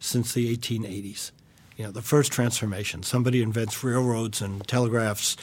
[0.00, 1.32] since the 1880s.
[1.78, 3.04] You know, the first transformation.
[3.04, 5.36] Somebody invents railroads and telegraphs,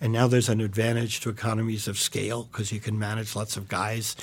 [0.00, 3.68] and now there's an advantage to economies of scale because you can manage lots of
[3.68, 4.16] guys,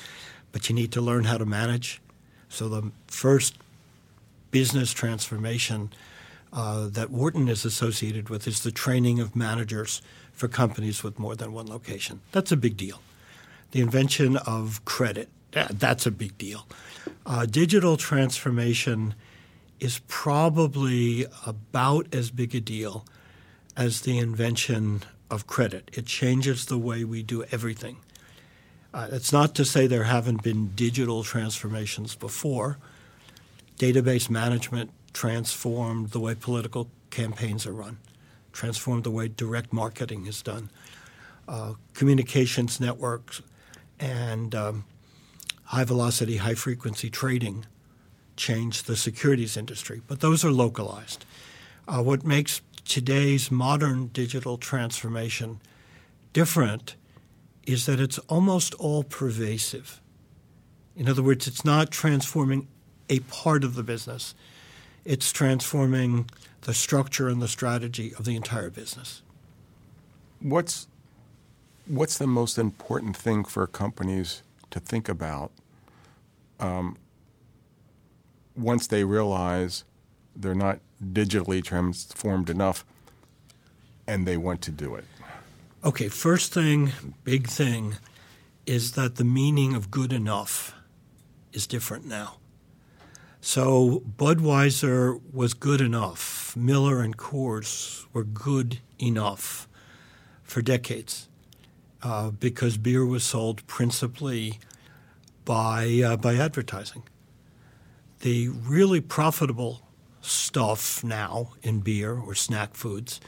[0.51, 2.01] but you need to learn how to manage.
[2.49, 3.57] So the first
[4.51, 5.93] business transformation
[6.51, 10.01] uh, that Wharton is associated with is the training of managers
[10.33, 12.19] for companies with more than one location.
[12.33, 13.01] That's a big deal
[13.71, 15.29] the invention of credit.
[15.51, 16.67] That's a big deal.
[17.25, 19.15] Uh, digital transformation
[19.83, 23.05] is probably about as big a deal
[23.75, 25.91] as the invention of credit.
[25.91, 27.97] It changes the way we do everything.
[28.93, 32.77] Uh, it's not to say there haven't been digital transformations before.
[33.77, 37.97] Database management transformed the way political campaigns are run,
[38.53, 40.69] transformed the way direct marketing is done.
[41.45, 43.41] Uh, communications networks
[43.99, 44.85] and um,
[45.65, 47.65] high velocity, high frequency trading
[48.35, 51.25] changed the securities industry, but those are localized.
[51.87, 55.59] Uh, what makes today's modern digital transformation
[56.33, 56.95] different
[57.65, 60.01] is that it's almost all pervasive.
[60.95, 62.67] In other words, it's not transforming
[63.09, 64.33] a part of the business,
[65.05, 66.29] it's transforming
[66.61, 69.21] the structure and the strategy of the entire business.
[70.39, 70.87] What's
[71.85, 75.51] what's the most important thing for companies to think about
[76.59, 76.97] um,
[78.55, 79.83] once they realize
[80.35, 82.85] they're not digitally transformed enough
[84.07, 85.05] and they want to do it?
[85.83, 86.91] Okay, first thing,
[87.23, 87.95] big thing,
[88.65, 90.73] is that the meaning of good enough
[91.51, 92.37] is different now.
[93.41, 96.55] So Budweiser was good enough.
[96.55, 99.67] Miller and Coors were good enough
[100.43, 101.27] for decades
[102.01, 104.59] uh, because beer was sold principally
[105.43, 107.03] by uh, by advertising.
[108.23, 109.81] The really profitable
[110.21, 113.19] stuff now in beer or snack foods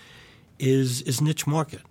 [0.58, 1.82] is is niche market,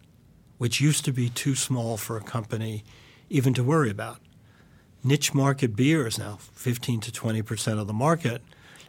[0.56, 2.82] which used to be too small for a company
[3.28, 4.20] even to worry about.
[5.03, 8.41] Niche market beer is now 15 to 20 percent of the market,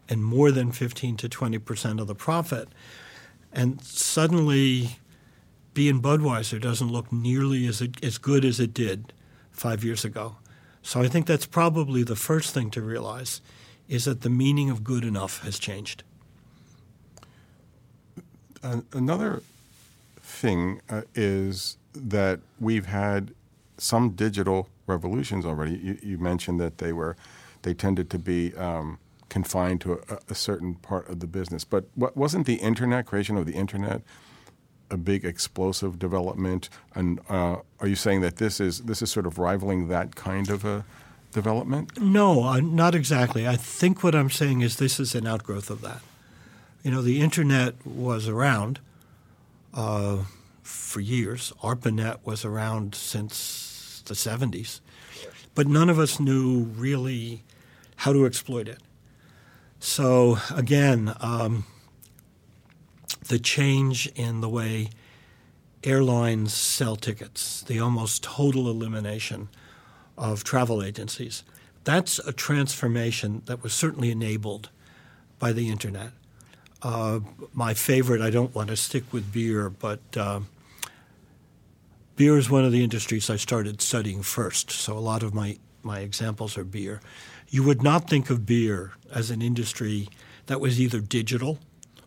[0.08, 2.70] and more than 15 to 20 percent of the profit.
[3.52, 5.00] And suddenly,
[5.74, 9.12] being Budweiser doesn't look nearly as as good as it did
[9.52, 10.38] five years ago.
[10.82, 13.42] So I think that's probably the first thing to realize
[13.88, 16.04] is that the meaning of good enough has changed.
[18.94, 19.44] another
[20.20, 23.32] thing uh, is that we've had
[23.78, 25.78] some digital revolutions already.
[25.78, 27.16] You, you, mentioned that they were
[27.62, 28.98] they tended to be um,
[29.30, 33.38] confined to a, a, certain part of the business, but what, wasn't the internet creation
[33.38, 34.02] of the internet
[34.90, 36.70] a big explosive development?
[36.96, 40.50] And uh, are you saying that this is this is sort of rivaling that kind
[40.50, 40.86] of a
[41.36, 42.02] development?
[42.02, 43.48] No, not exactly.
[43.48, 46.02] I think what I'm saying is this is an outgrowth of that.
[46.82, 48.80] You know, the internet was around
[49.74, 50.24] uh,
[50.64, 51.54] for years.
[51.62, 54.80] ARPANET was around since the 70s,
[55.54, 57.44] but none of us knew really
[57.98, 58.80] how to exploit it.
[59.80, 61.14] So again.
[61.20, 61.66] Um,
[63.28, 64.90] the change in the way
[65.84, 69.50] airlines sell tickets, the almost total elimination
[70.18, 71.44] of travel agencies.
[71.84, 74.70] That's a transformation that was certainly enabled
[75.40, 76.12] by the internet.
[76.82, 77.20] Uh,
[77.54, 80.42] my favorite, I don't want to stick with beer, but uh,
[82.16, 84.72] beer is one of the industries I started studying first.
[84.72, 87.02] So a lot of my, my examples are beer.
[87.50, 90.10] You would not think of beer as an industry
[90.48, 91.60] that was either digital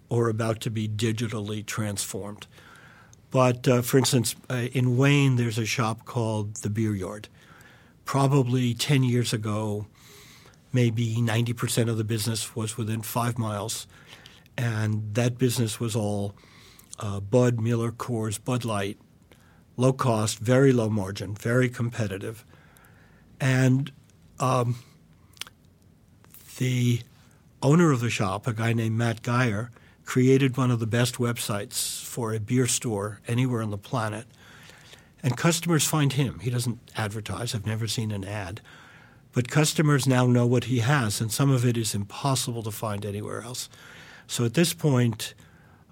[0.08, 2.46] or about to be digitally transformed.
[3.30, 7.28] But uh, for instance, uh, in Wayne, there's a shop called the Beer Yard.
[8.08, 9.84] Probably 10 years ago,
[10.72, 13.86] maybe 90% of the business was within five miles.
[14.56, 16.34] And that business was all
[16.98, 18.96] uh, Bud, Miller, Coors, Bud Light,
[19.76, 22.46] low cost, very low margin, very competitive.
[23.42, 23.92] And
[24.40, 24.76] um,
[26.56, 27.02] the
[27.62, 29.70] owner of the shop, a guy named Matt Geyer,
[30.06, 34.24] created one of the best websites for a beer store anywhere on the planet.
[35.22, 36.38] And customers find him.
[36.40, 38.60] He doesn't advertise, I've never seen an ad.
[39.32, 43.04] But customers now know what he has, and some of it is impossible to find
[43.04, 43.68] anywhere else.
[44.26, 45.34] So at this point,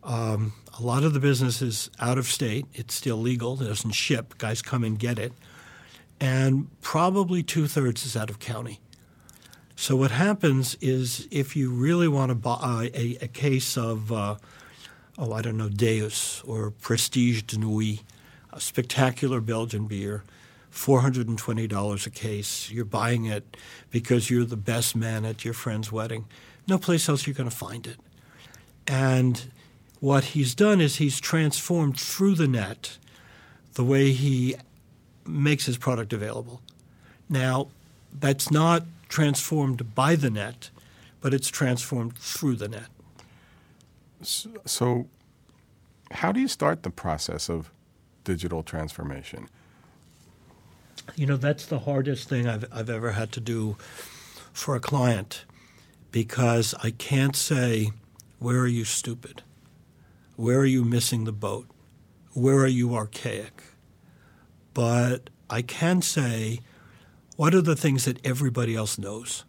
[0.05, 2.67] um, a lot of the business is out of state.
[2.75, 3.61] It's still legal.
[3.61, 4.39] It doesn't ship.
[4.39, 5.33] Guys come and get it.
[6.21, 8.81] And probably two thirds is out of county.
[9.75, 14.37] So what happens is if you really want to buy a, a case of, uh,
[15.19, 18.01] oh, I don't know, Deus or Prestige de Nuit,
[18.57, 20.25] a spectacular Belgian beer,
[20.73, 22.71] $420 a case.
[22.71, 23.57] You're buying it
[23.91, 26.25] because you're the best man at your friend's wedding.
[26.67, 27.99] No place else you're going to find it.
[28.87, 29.53] And
[30.01, 32.97] what he's done is he's transformed through the net
[33.75, 34.57] the way he
[35.27, 36.63] makes his product available.
[37.29, 37.69] Now,
[38.19, 40.71] that's not transformed by the net,
[41.21, 42.89] but it's transformed through the net.
[44.23, 45.09] So,
[46.11, 47.71] how do you start the process of
[48.27, 49.49] digital transformation?
[51.15, 53.77] You know, that's the hardest thing I've, I've ever had to do
[54.53, 55.47] for a client
[56.11, 57.93] because I can't say,
[58.39, 59.43] Where are you stupid?
[60.37, 61.67] Where are you missing the boat?
[62.35, 63.63] Where are you archaic?
[64.75, 66.61] But I can say,
[67.37, 69.45] what are the things that everybody else knows?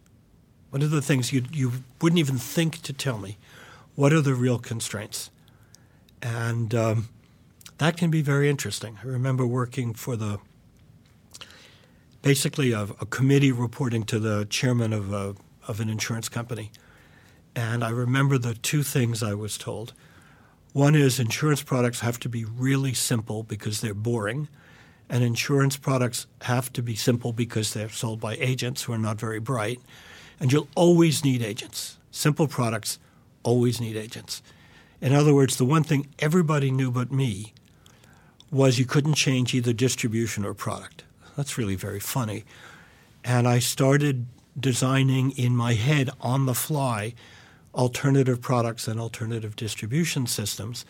[0.70, 3.36] What are the things you, you wouldn't even think to tell me?
[3.94, 5.30] What are the real constraints?
[6.22, 7.08] And um,
[7.78, 8.98] that can be very interesting.
[9.02, 10.38] I remember working for the
[12.22, 15.34] basically a, a committee reporting to the chairman of, a,
[15.66, 16.70] of an insurance company.
[17.54, 19.94] And I remember the two things I was told.
[20.72, 24.48] One is insurance products have to be really simple because they're boring
[25.08, 29.18] and insurance products have to be simple because they're sold by agents who are not
[29.18, 29.80] very bright.
[30.38, 31.98] And you'll always need agents.
[32.10, 32.98] Simple products
[33.42, 34.42] always need agents.
[35.00, 37.54] In other words, the one thing everybody knew but me
[38.50, 41.04] was you couldn't change either distribution or product.
[41.36, 42.44] That's really very funny.
[43.24, 44.26] And I started
[44.58, 47.14] designing in my head on the fly
[47.74, 50.84] alternative products and alternative distribution systems.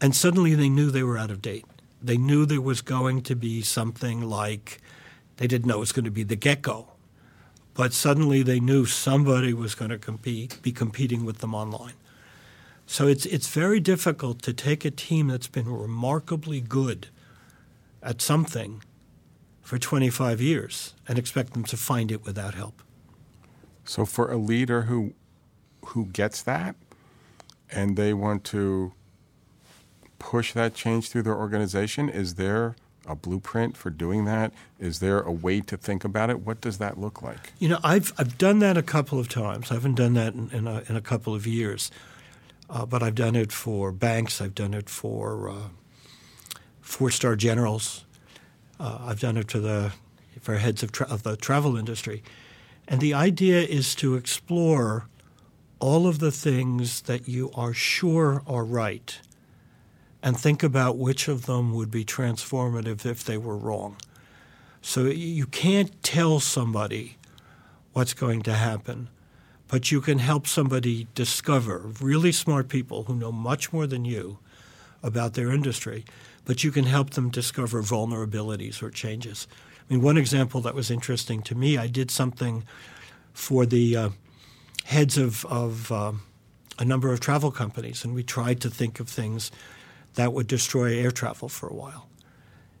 [0.00, 1.64] And suddenly they knew they were out of date
[2.04, 4.78] they knew there was going to be something like,
[5.38, 6.92] they didn't know it was going to be the gecko,
[7.72, 11.94] but suddenly they knew somebody was going to compete, be competing with them online.
[12.86, 17.08] So it's it's very difficult to take a team that's been remarkably good
[18.02, 18.82] at something
[19.62, 22.82] for 25 years and expect them to find it without help.
[23.84, 25.14] So for a leader who
[25.86, 26.76] who gets that
[27.70, 28.92] and they want to
[30.18, 32.08] push that change through their organization?
[32.08, 32.76] Is there
[33.06, 34.52] a blueprint for doing that?
[34.78, 36.40] Is there a way to think about it?
[36.40, 37.52] What does that look like?
[37.58, 39.70] You know, I've I've done that a couple of times.
[39.70, 41.90] I haven't done that in, in, a, in a couple of years,
[42.74, 44.40] uh, but I've done it for banks.
[44.40, 45.68] I've done it for uh,
[46.80, 48.04] four-star generals.
[48.78, 49.92] Uh, I've done it to the
[50.40, 52.22] for heads of, tra- of the travel industry,
[52.86, 55.06] and the idea is to explore
[55.78, 59.20] all of the things that you are sure are right
[60.22, 63.96] and think about which of them would be transformative if they were wrong.
[64.80, 67.16] So you can't tell somebody
[67.92, 69.08] what's going to happen,
[69.74, 74.38] but you can help somebody discover really smart people who know much more than you
[75.02, 76.04] about their industry,
[76.44, 79.48] but you can help them discover vulnerabilities or changes.
[79.80, 82.62] I mean, one example that was interesting to me, I did something
[83.32, 84.08] for the uh,
[84.84, 86.12] heads of, of uh,
[86.78, 89.50] a number of travel companies, and we tried to think of things
[90.14, 92.08] that would destroy air travel for a while.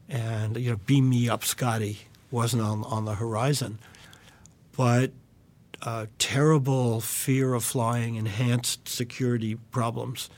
[0.08, 3.80] And, you know, beam me up, Scotty wasn't on, on the horizon.
[4.76, 5.10] But
[6.18, 10.30] terrible fear of flying, enhanced security problems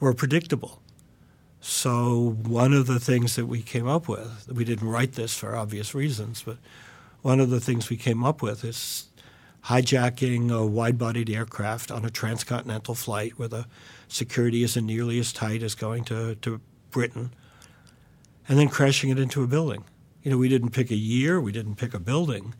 [0.00, 0.82] were predictable.
[1.60, 5.56] So, one of the things that we came up with, we didn't write this for
[5.56, 6.58] obvious reasons, but
[7.22, 9.08] one of the things we came up with is
[9.64, 13.66] hijacking a wide bodied aircraft on a transcontinental flight where the
[14.06, 16.60] security isn't nearly as tight as going to, to
[16.90, 17.32] Britain,
[18.48, 19.82] and then crashing it into a building.
[20.22, 22.54] You know, we didn't pick a year, we didn't pick a building,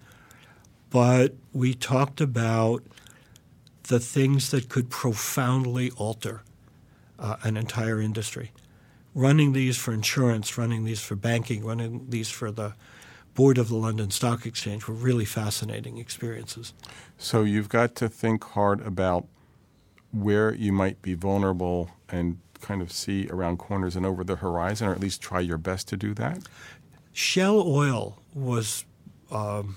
[0.96, 2.82] but we talked about
[3.88, 6.42] the things that could profoundly alter
[7.18, 8.50] uh, an entire industry.
[9.14, 12.72] Running these for insurance, running these for banking, running these for the
[13.34, 16.72] board of the London Stock Exchange were really fascinating experiences.
[17.18, 19.26] So you've got to think hard about
[20.12, 24.88] where you might be vulnerable and kind of see around corners and over the horizon,
[24.88, 26.38] or at least try your best to do that?
[27.12, 28.86] Shell oil was
[29.30, 29.76] um,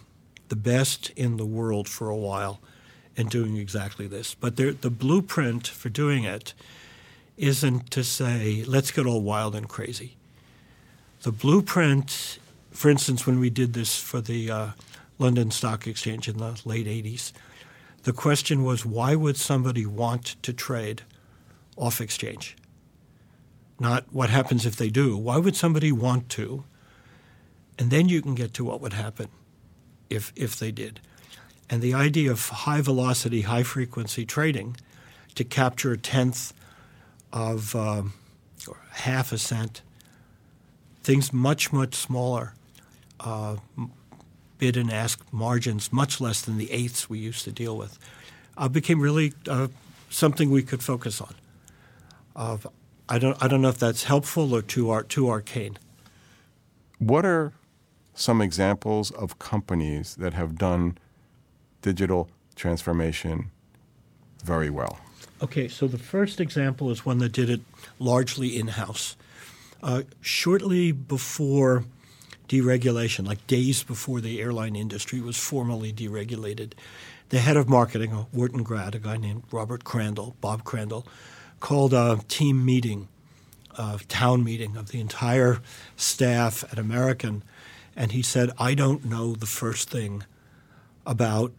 [0.49, 2.59] the best in the world for a while
[3.15, 4.35] in doing exactly this.
[4.35, 6.53] But the blueprint for doing it
[7.37, 10.17] isn't to say, let's get all wild and crazy.
[11.21, 12.39] The blueprint,
[12.71, 14.67] for instance, when we did this for the uh,
[15.17, 17.31] London Stock Exchange in the late 80s,
[18.03, 21.03] the question was why would somebody want to trade
[21.77, 22.55] off exchange?
[23.79, 25.17] Not what happens if they do.
[25.17, 26.63] Why would somebody want to?
[27.77, 29.29] And then you can get to what would happen
[30.09, 30.99] if, if they did.
[31.69, 34.77] And the idea of high velocity, high frequency trading
[35.35, 36.53] to capture a tenth
[37.31, 38.13] of um,
[38.67, 39.81] or half a cent,
[41.03, 42.53] things much, much smaller,
[43.19, 43.57] uh,
[44.57, 47.99] bid and ask margins much less than the eighths we used to deal with,
[48.57, 49.67] uh, became really uh,
[50.09, 51.35] something we could focus on.
[53.09, 55.77] I don't I don't know if that's helpful or too ar- too arcane.
[56.99, 57.53] What are
[58.19, 60.97] some examples of companies that have done
[61.81, 63.49] digital transformation
[64.43, 64.99] very well?
[65.41, 67.61] Okay, so the first example is one that did it
[67.97, 69.15] largely in house.
[69.81, 71.85] Uh, shortly before
[72.49, 76.73] deregulation, like days before the airline industry was formally deregulated,
[77.29, 81.07] the head of marketing, a Wharton grad, a guy named Robert Crandall, Bob Crandall,
[81.61, 83.07] called a team meeting,
[83.77, 85.59] a town meeting of the entire
[85.95, 87.43] staff at American,
[87.99, 90.23] and he said, I don't know the first thing
[91.05, 91.51] about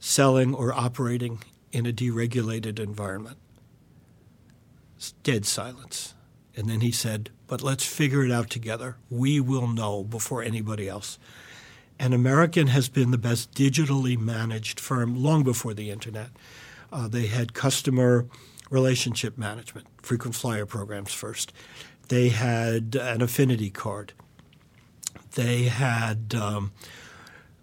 [0.00, 1.40] selling or operating
[1.72, 3.36] in a deregulated environment.
[4.96, 6.14] It's dead silence.
[6.56, 8.96] And then he said, But let's figure it out together.
[9.10, 11.18] We will know before anybody else.
[11.98, 16.30] And American has been the best digitally managed firm long before the internet.
[16.90, 18.26] Uh, they had customer
[18.70, 21.52] relationship management, frequent flyer programs first.
[22.08, 24.14] They had an affinity card.
[25.34, 26.72] They had um,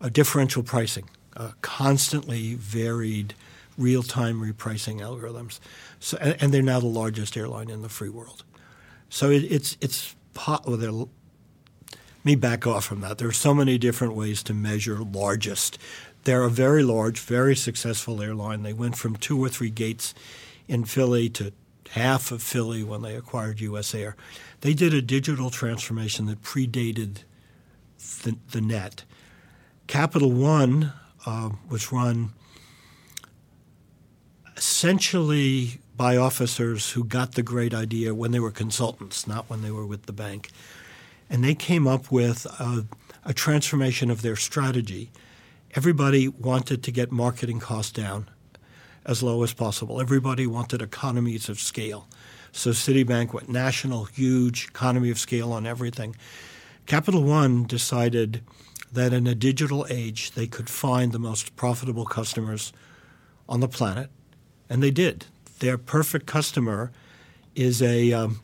[0.02, 3.34] a differential pricing, uh, constantly varied
[3.78, 5.60] real time repricing algorithms.
[6.00, 8.44] So, and, and, they're now the largest airline in the free world.
[9.10, 10.16] So it, it's it's
[10.48, 11.08] well, Let
[12.24, 13.18] me back off from that.
[13.18, 15.78] There are so many different ways to measure largest.
[16.24, 18.64] They're a very large, very successful airline.
[18.64, 20.14] They went from two or three gates
[20.68, 21.54] in Philly to
[21.92, 23.96] half of Philly when they acquired U.S.
[23.96, 24.16] Air.
[24.62, 27.24] They did a digital transformation that predated
[28.24, 29.04] the, the net.
[29.88, 30.94] Capital One
[31.26, 32.32] uh, was run
[34.56, 39.72] essentially by officers who got the great idea when they were consultants, not when they
[39.72, 40.50] were with the bank.
[41.30, 42.86] And they came up with a,
[43.26, 45.12] a transformation of their strategy.
[45.76, 48.30] Everybody wanted to get marketing costs down
[49.06, 50.00] as low as possible.
[50.00, 52.08] Everybody wanted economies of scale.
[52.52, 56.16] So Citibank went national, huge economy of scale on everything.
[56.90, 58.42] Capital One decided
[58.92, 62.74] that in a digital age they could find the most profitable customers
[63.48, 64.10] on the planet
[64.72, 65.28] and they did.
[65.60, 66.92] Their perfect customer
[67.54, 68.42] is a um,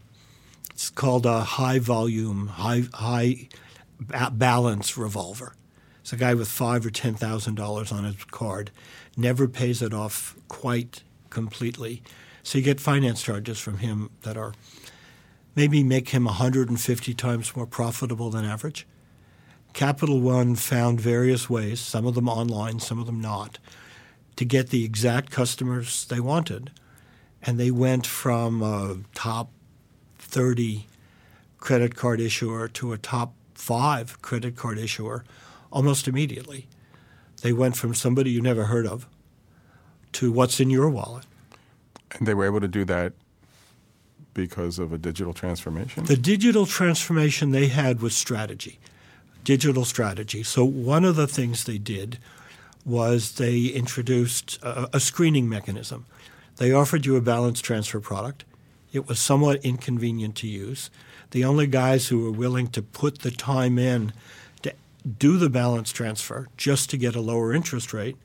[0.70, 3.50] it's called a high volume, high high
[4.32, 5.56] balance revolver.
[6.02, 8.70] It's a guy with five or ten thousand dollars on his card,
[9.18, 12.04] never pays it off quite completely.
[12.44, 14.54] So you get finance charges from him that are
[15.56, 18.86] maybe make him 150 times more profitable than average.
[19.74, 23.60] Capital One found various ways, some of them online, some of them not,
[24.36, 26.72] to get the exact customers they wanted.
[27.42, 29.52] And they went from a top
[30.18, 30.88] 30
[31.58, 35.24] credit card issuer to a top five credit card issuer
[35.72, 36.68] almost immediately.
[37.42, 39.08] They went from somebody you never heard of
[40.14, 41.26] to what's in your wallet.
[42.12, 43.14] And they were able to do that
[44.36, 46.06] because of a digital transformation?
[46.06, 48.78] The digital transformation they had was strategy,
[49.44, 50.44] digital strategy.
[50.44, 52.20] So, one of the things they did
[52.86, 56.06] was they introduced a, a screening mechanism.
[56.58, 58.46] They offered you a balance transfer product.
[58.94, 60.92] It was somewhat inconvenient to use.
[61.32, 64.14] The only guys who were willing to put the time in
[64.62, 64.74] to
[65.18, 68.16] do the balance transfer just to get a lower interest rate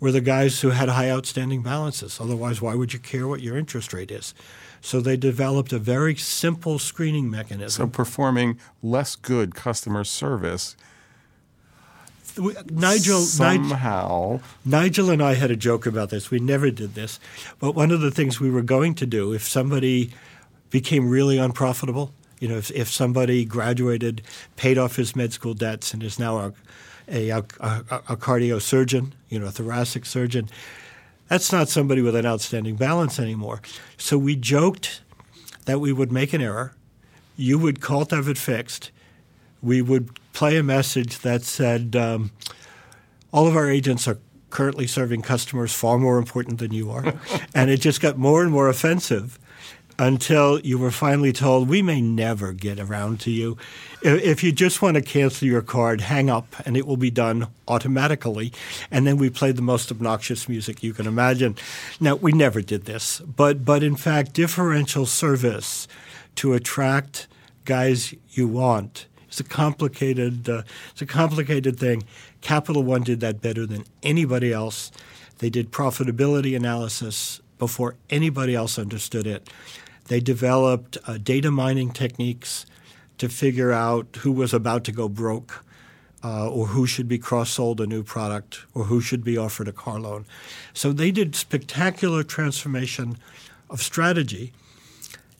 [0.00, 2.20] were the guys who had high outstanding balances.
[2.20, 4.34] Otherwise, why would you care what your interest rate is?
[4.80, 7.86] So they developed a very simple screening mechanism.
[7.86, 10.76] So performing less good customer service
[12.70, 16.30] Nigel somehow Nigel and I had a joke about this.
[16.30, 17.18] We never did this,
[17.58, 20.12] but one of the things we were going to do if somebody
[20.70, 24.22] became really unprofitable, you know, if, if somebody graduated,
[24.56, 26.52] paid off his med school debts, and is now a
[27.08, 30.48] a, a, a cardio surgeon, you know, a thoracic surgeon,
[31.28, 33.60] that's not somebody with an outstanding balance anymore.
[33.96, 35.02] So we joked
[35.64, 36.74] that we would make an error.
[37.36, 38.90] You would call to have it fixed.
[39.62, 42.30] We would play a message that said, um,
[43.32, 44.18] all of our agents are
[44.50, 47.14] currently serving customers far more important than you are.
[47.54, 49.38] and it just got more and more offensive
[49.98, 53.56] until you were finally told, we may never get around to you.
[54.02, 57.48] If you just want to cancel your card, hang up and it will be done
[57.66, 58.52] automatically.
[58.90, 61.56] And then we played the most obnoxious music you can imagine.
[61.98, 65.88] Now, we never did this, but, but in fact, differential service
[66.36, 67.26] to attract
[67.64, 72.04] guys you want is a complicated, uh, it's a complicated thing.
[72.42, 74.92] Capital One did that better than anybody else.
[75.38, 79.48] They did profitability analysis before anybody else understood it.
[80.08, 82.66] They developed uh, data mining techniques
[83.18, 85.64] to figure out who was about to go broke
[86.22, 89.68] uh, or who should be cross sold a new product or who should be offered
[89.68, 90.26] a car loan.
[90.72, 93.18] So they did spectacular transformation
[93.70, 94.52] of strategy.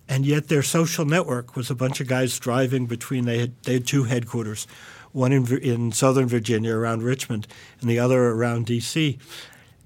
[0.08, 3.75] And yet their social network was a bunch of guys driving between, they had, they
[3.75, 4.66] had two headquarters,
[5.12, 7.49] one in, in Southern Virginia around Richmond
[7.80, 9.18] and the other around D.C.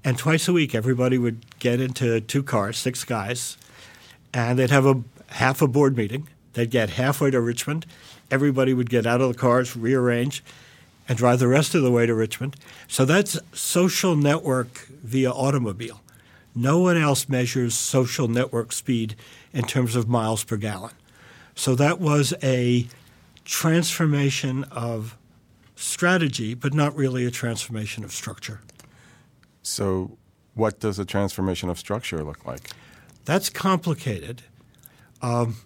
[0.03, 3.57] And twice a week, everybody would get into two cars, six guys,
[4.33, 6.27] and they'd have a half a board meeting.
[6.53, 7.85] They'd get halfway to Richmond.
[8.29, 10.43] Everybody would get out of the cars, rearrange,
[11.07, 12.55] and drive the rest of the way to Richmond.
[12.87, 16.01] So that's social network via automobile.
[16.53, 19.15] No one else measures social network speed
[19.53, 20.93] in terms of miles per gallon.
[21.55, 22.87] So that was a
[23.45, 25.17] transformation of
[25.75, 28.61] strategy, but not really a transformation of structure.
[29.63, 30.17] So,
[30.53, 32.71] what does a transformation of structure look like?
[33.25, 34.43] That's complicated.
[35.21, 35.57] Um,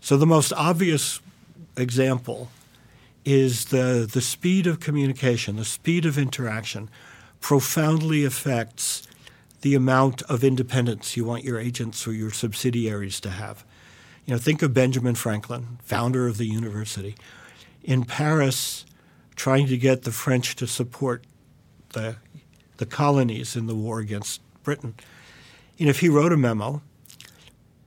[0.00, 1.20] so the most obvious
[1.76, 2.50] example
[3.24, 6.88] is the, the speed of communication, the speed of interaction
[7.40, 9.06] profoundly affects
[9.60, 13.64] the amount of independence you want your agents or your subsidiaries to have.
[14.24, 17.16] You know, think of Benjamin Franklin, founder of the university.
[17.82, 18.86] In Paris,
[19.36, 21.24] trying to get the French to support
[21.90, 22.16] the,
[22.76, 24.94] the colonies in the war against Britain–
[25.78, 26.82] you know, if he wrote a memo,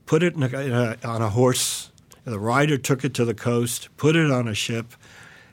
[0.05, 1.91] put it in a, in a, on a horse,
[2.23, 4.93] the rider took it to the coast, put it on a ship,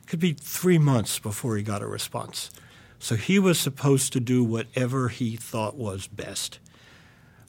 [0.00, 2.50] it could be three months before he got a response.
[3.00, 6.60] So he was supposed to do whatever he thought was best.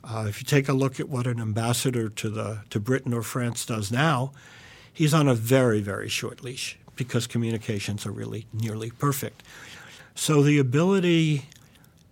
[0.04, 3.22] Uh, if you take a look at what an ambassador to the to Britain or
[3.22, 4.32] France does now,
[4.92, 9.44] he's on a very very short leash because communications are really nearly perfect.
[10.16, 11.46] So the ability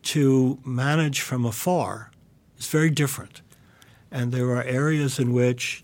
[0.04, 2.12] to manage from afar
[2.58, 3.42] is very different.
[4.12, 5.84] And there are areas in which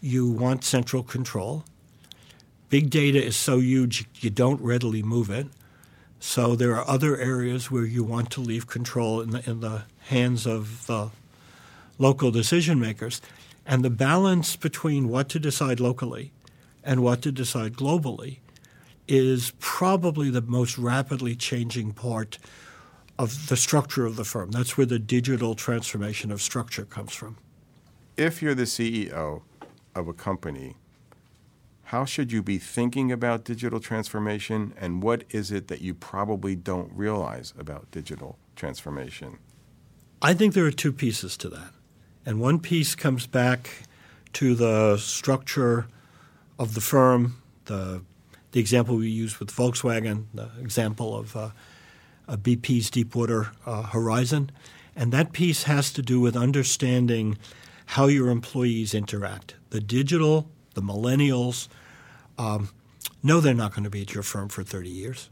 [0.00, 1.64] you want central control.
[2.70, 5.46] Big data is so huge you don't readily move it.
[6.20, 9.82] So there are other areas where you want to leave control in the, in the
[10.08, 11.10] hands of the
[11.98, 13.20] local decision makers.
[13.66, 16.32] And the balance between what to decide locally
[16.82, 18.38] and what to decide globally
[19.06, 22.38] is probably the most rapidly changing part
[23.18, 24.50] of the structure of the firm.
[24.50, 27.36] That's where the digital transformation of structure comes from.
[28.16, 29.42] If you're the CEO
[29.94, 30.76] of a company,
[31.84, 36.54] how should you be thinking about digital transformation and what is it that you probably
[36.54, 39.38] don't realize about digital transformation?
[40.20, 41.72] I think there are two pieces to that.
[42.26, 43.70] And one piece comes back
[44.34, 45.86] to the structure
[46.58, 48.02] of the firm, the,
[48.52, 51.50] the example we use with Volkswagen, the example of uh, uh,
[52.36, 54.50] BP's Deepwater uh, Horizon.
[54.94, 57.38] And that piece has to do with understanding
[57.86, 59.54] how your employees interact.
[59.70, 61.68] The digital, the millennials,
[62.36, 62.70] um,
[63.22, 65.30] know they're not going to be at your firm for 30 years,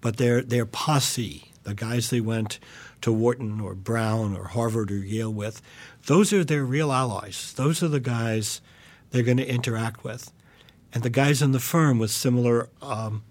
[0.00, 2.58] but their, their posse, the guys they went
[3.02, 5.62] to Wharton or Brown or Harvard or Yale with,
[6.06, 7.52] those are their real allies.
[7.56, 8.60] Those are the guys
[9.10, 10.32] they're going to interact with.
[10.92, 13.22] And the guys in the firm with similar um,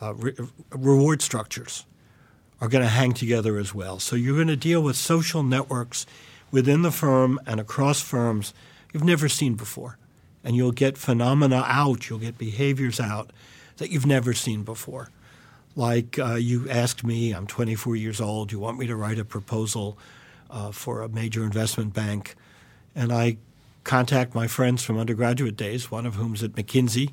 [0.00, 0.34] uh, re-
[0.70, 1.84] reward structures
[2.62, 3.98] are going to hang together as well.
[3.98, 6.06] So you're going to deal with social networks
[6.52, 8.54] within the firm and across firms
[8.92, 9.98] you've never seen before.
[10.44, 13.32] And you'll get phenomena out, you'll get behaviors out
[13.78, 15.10] that you've never seen before.
[15.74, 19.24] Like uh, you asked me, I'm 24 years old, you want me to write a
[19.24, 19.98] proposal
[20.48, 22.36] uh, for a major investment bank.
[22.94, 23.38] And I
[23.82, 27.10] contact my friends from undergraduate days, one of whom's at McKinsey,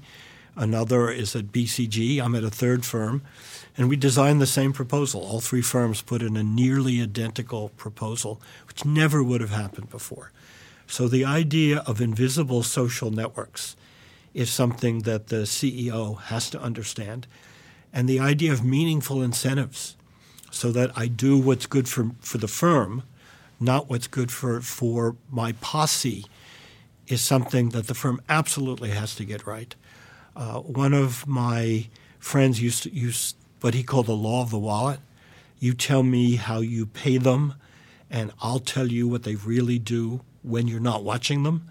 [0.59, 3.23] another is at BCG, I'm at a third firm.
[3.77, 5.21] And we designed the same proposal.
[5.21, 10.31] All three firms put in a nearly identical proposal, which never would have happened before.
[10.85, 13.77] So the idea of invisible social networks
[14.33, 17.25] is something that the CEO has to understand.
[17.93, 19.95] And the idea of meaningful incentives
[20.51, 23.03] so that I do what's good for, for the firm,
[23.59, 26.25] not what's good for, for my posse,
[27.07, 29.75] is something that the firm absolutely has to get right.
[30.39, 31.85] Uh, one of my
[32.17, 35.01] friends used to use what he called the law of the wallet.
[35.59, 37.55] You tell me how you pay them,
[38.09, 41.69] and I'll tell you what they really do when you're not watching them.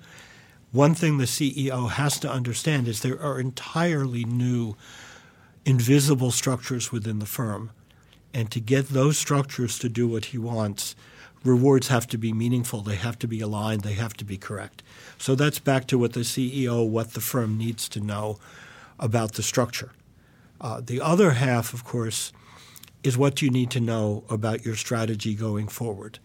[0.71, 4.77] One thing the CEO has to understand is there are entirely new
[5.65, 7.71] invisible structures within the firm.
[8.35, 10.95] And to get those structures to do what he wants,
[11.45, 14.83] rewards have to be meaningful, they have to be aligned, they have to be correct.
[15.19, 18.39] So that's back to what the CEO, what the firm needs to know
[18.99, 19.93] about the structure.
[20.61, 22.33] Uh, the other half, of course,
[23.05, 26.19] is what you need to know about your strategy going forward.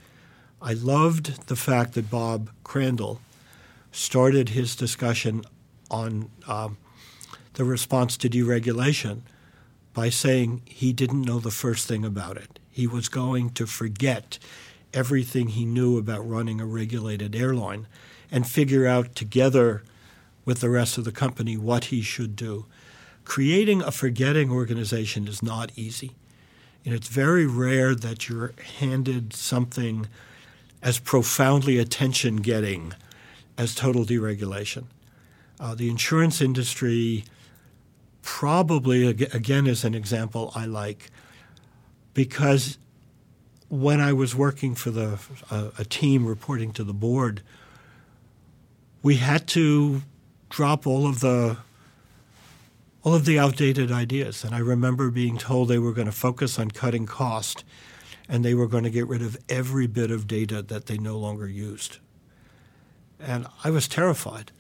[0.62, 3.20] I loved the fact that Bob Crandall
[3.92, 5.44] started his discussion
[5.92, 6.78] on um,
[7.54, 9.22] the response to deregulation
[9.94, 12.60] by saying he didn't know the first thing about it.
[12.72, 14.40] He was going to forget
[14.94, 17.88] everything he knew about running a regulated airline
[18.32, 19.84] and figure out together
[20.46, 22.66] with the rest of the company what he should do.
[23.26, 26.12] Creating a forgetting organization is not easy.
[26.86, 30.08] And it's very rare that you're handed something
[30.82, 32.94] as profoundly attention getting
[33.58, 34.86] as total deregulation.
[35.60, 37.24] Uh, the insurance industry
[38.22, 41.10] probably, again, is an example I like
[42.14, 42.78] because
[43.74, 45.18] when I was working for the
[45.50, 47.42] uh, a team reporting to the board,
[49.02, 50.04] we had to
[50.50, 51.58] drop all of the
[53.04, 54.44] all of the outdated ideas.
[54.44, 57.66] And I remember being told they were going to focus on cutting cost
[58.30, 61.18] and they were going to get rid of every bit of data that they no
[61.18, 61.98] longer used.
[63.20, 64.52] And I was terrified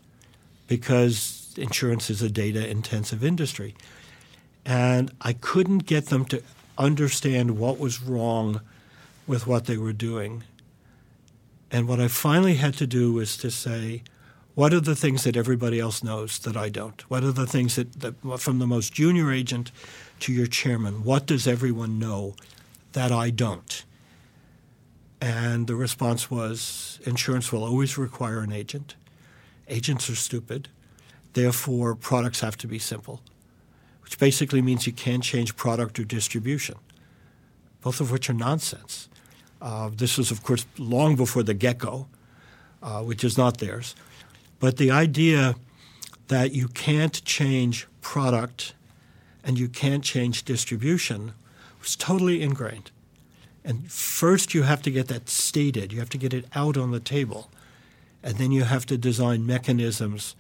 [0.68, 3.76] because insurance is a data intensive industry.
[4.66, 6.42] And I couldn't get them to
[6.80, 8.60] understand what was wrong
[9.28, 10.44] with what they were doing.
[11.72, 14.04] And what I finally had to do was to say,
[14.56, 17.02] what are the things that everybody else knows that I don't?
[17.10, 19.72] What are the things that, that from the most junior agent
[20.20, 22.36] to your chairman, what does everyone know
[22.92, 23.84] that I don't?
[25.20, 28.96] And the response was insurance will always require an agent.
[29.68, 30.68] Agents are stupid.
[31.34, 33.22] Therefore, products have to be simple,
[34.04, 36.76] which basically means you can't change product or distribution,
[37.82, 39.10] both of which are nonsense.
[39.64, 42.06] Uh, this was, of course, long before the gecko,
[42.84, 43.96] uh, which is not theirs.
[44.60, 45.56] But the idea
[46.28, 48.74] that you can't change product
[49.42, 51.34] and you can't change distribution
[51.80, 52.92] was totally ingrained.
[53.64, 56.92] And first, you have to get that stated, you have to get it out on
[56.92, 57.50] the table,
[58.22, 60.36] and then you have to design mechanisms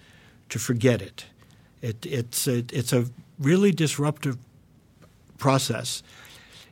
[0.49, 1.25] to forget it.
[1.81, 3.05] it it's, a, it's a
[3.39, 4.37] really disruptive
[5.37, 6.03] process.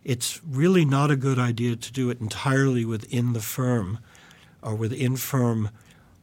[0.04, 4.00] It's really not a good idea to do it entirely within the firm
[4.62, 5.70] or within firm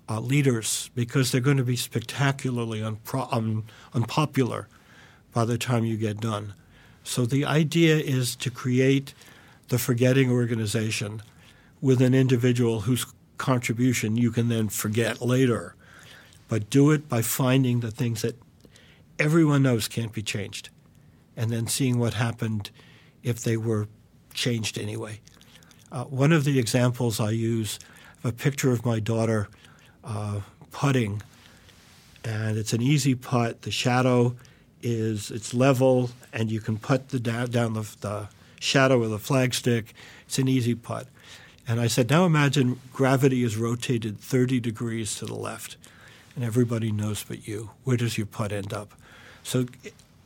[0.09, 3.65] uh, leaders because they're going to be spectacularly unpro- un-
[3.95, 4.69] unpopular
[5.33, 6.55] by the time you get done.
[7.05, 9.15] So the idea is to create
[9.69, 11.23] the forgetting organization
[11.81, 15.75] with an individual whose contribution you can then forget later.
[16.49, 18.37] But do it by finding the things that
[19.19, 20.71] everyone knows can't be changed
[21.37, 22.71] and then seeing what happened
[23.23, 23.89] if they were
[24.35, 25.21] changed anyway.
[25.91, 27.79] Uh, one of the examples I use
[28.25, 29.49] a picture of my daughter
[30.05, 31.23] uh, putting,
[32.25, 33.63] and it's an easy putt.
[33.63, 34.37] The shadow
[34.83, 38.29] is it's level, and you can put the down, down the, the
[38.61, 39.87] shadow with a flagstick.
[40.27, 41.09] It's an easy putt.
[41.67, 45.77] And I said, now imagine gravity is rotated 30 degrees to the left,
[46.35, 47.71] and everybody knows but you.
[47.85, 48.95] Where does your putt end up?
[49.43, 49.67] So,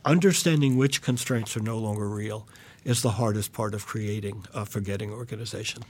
[0.05, 2.47] understanding which constraints are no longer real
[2.85, 5.83] is the hardest part of creating a forgetting organization.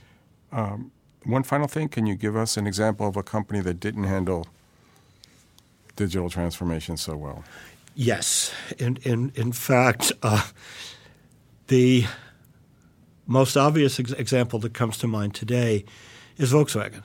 [0.52, 0.92] Um,
[1.24, 4.46] one final thing can you give us an example of a company that didn't handle
[5.96, 7.44] digital transformation so well?
[7.94, 8.52] Yes.
[8.78, 10.46] In, in, in fact, uh,
[11.68, 12.04] the
[13.26, 15.84] most obvious ex- example that comes to mind today
[16.36, 17.04] is Volkswagen.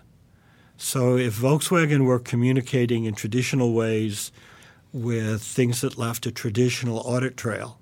[0.78, 4.32] So, if Volkswagen were communicating in traditional ways
[4.94, 7.80] with things that left a traditional audit trail,